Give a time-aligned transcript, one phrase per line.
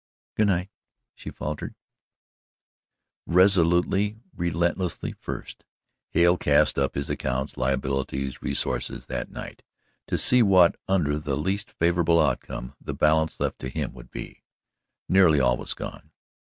[0.35, 0.71] "Good night,"
[1.13, 1.75] she faltered.
[3.27, 5.63] Resolutely, relentlessly, first,
[6.09, 9.61] Hale cast up his accounts, liabilities, resources, that night,
[10.07, 14.41] to see what, under the least favourable outcome, the balance left to him would be.
[15.07, 16.09] Nearly all was gone.